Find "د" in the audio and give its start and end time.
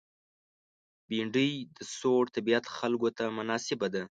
1.77-1.79